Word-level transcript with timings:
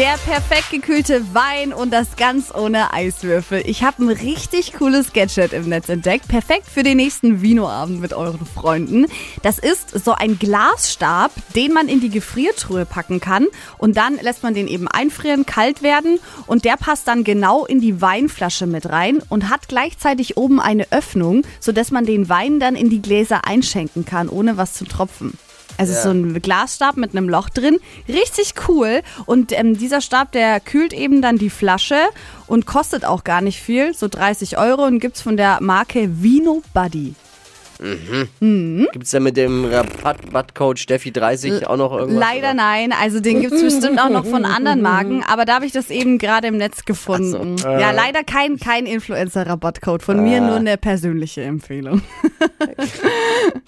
Der 0.00 0.16
perfekt 0.16 0.70
gekühlte 0.70 1.34
Wein 1.34 1.74
und 1.74 1.92
das 1.92 2.16
ganz 2.16 2.54
ohne 2.54 2.94
Eiswürfel. 2.94 3.62
Ich 3.66 3.82
habe 3.82 4.02
ein 4.02 4.08
richtig 4.08 4.72
cooles 4.72 5.12
Gadget 5.12 5.52
im 5.52 5.68
Netz 5.68 5.90
entdeckt. 5.90 6.26
Perfekt 6.26 6.68
für 6.70 6.82
den 6.82 6.96
nächsten 6.96 7.42
Vinoabend 7.42 8.00
mit 8.00 8.14
euren 8.14 8.46
Freunden. 8.46 9.04
Das 9.42 9.58
ist 9.58 9.90
so 9.90 10.12
ein 10.12 10.38
Glasstab, 10.38 11.32
den 11.54 11.74
man 11.74 11.88
in 11.88 12.00
die 12.00 12.08
Gefriertruhe 12.08 12.86
packen 12.86 13.20
kann. 13.20 13.46
Und 13.76 13.98
dann 13.98 14.16
lässt 14.22 14.42
man 14.42 14.54
den 14.54 14.68
eben 14.68 14.88
einfrieren, 14.88 15.44
kalt 15.44 15.82
werden. 15.82 16.18
Und 16.46 16.64
der 16.64 16.78
passt 16.78 17.06
dann 17.06 17.22
genau 17.22 17.66
in 17.66 17.82
die 17.82 18.00
Weinflasche 18.00 18.66
mit 18.66 18.88
rein 18.88 19.20
und 19.28 19.50
hat 19.50 19.68
gleichzeitig 19.68 20.38
oben 20.38 20.60
eine 20.60 20.90
Öffnung, 20.92 21.42
sodass 21.60 21.90
man 21.90 22.06
den 22.06 22.30
Wein 22.30 22.58
dann 22.58 22.74
in 22.74 22.88
die 22.88 23.02
Gläser 23.02 23.44
einschenken 23.44 24.06
kann, 24.06 24.30
ohne 24.30 24.56
was 24.56 24.72
zu 24.72 24.86
tropfen. 24.86 25.36
Also 25.80 25.94
Ja. 25.94 26.00
so 26.02 26.10
ein 26.10 26.40
Glasstab 26.42 26.96
mit 26.96 27.16
einem 27.16 27.28
Loch 27.28 27.48
drin. 27.48 27.78
Richtig 28.06 28.54
cool. 28.68 29.00
Und 29.26 29.50
ähm, 29.58 29.78
dieser 29.78 30.00
Stab, 30.00 30.32
der 30.32 30.60
kühlt 30.60 30.92
eben 30.92 31.22
dann 31.22 31.38
die 31.38 31.50
Flasche 31.50 31.96
und 32.46 32.66
kostet 32.66 33.04
auch 33.04 33.24
gar 33.24 33.40
nicht 33.40 33.60
viel. 33.60 33.94
So 33.94 34.06
30 34.08 34.58
Euro 34.58 34.84
und 34.84 35.00
gibt's 35.00 35.22
von 35.22 35.36
der 35.36 35.58
Marke 35.60 36.08
Vino 36.22 36.62
Buddy. 36.74 37.14
Gibt 37.80 39.04
es 39.04 39.10
da 39.10 39.20
mit 39.20 39.38
dem 39.38 39.64
Rabattcode 39.64 40.76
Steffi30 40.76 41.64
auch 41.64 41.78
noch 41.78 41.92
irgendwas? 41.96 42.20
Leider 42.20 42.48
oder? 42.48 42.54
nein. 42.54 42.92
Also 42.92 43.20
den 43.20 43.40
gibt's 43.40 43.62
bestimmt 43.62 43.98
auch 43.98 44.10
noch 44.10 44.26
von 44.26 44.44
anderen 44.44 44.82
Marken. 44.82 45.24
Aber 45.26 45.46
da 45.46 45.54
habe 45.54 45.64
ich 45.64 45.72
das 45.72 45.88
eben 45.88 46.18
gerade 46.18 46.48
im 46.48 46.58
Netz 46.58 46.84
gefunden. 46.84 47.56
Ja, 47.56 47.90
leider 47.92 48.22
kein, 48.22 48.58
kein 48.58 48.84
Influencer-Rabattcode. 48.84 50.02
Von 50.02 50.22
mir 50.22 50.42
nur 50.42 50.56
eine 50.56 50.76
persönliche 50.76 51.40
Empfehlung. 51.42 52.02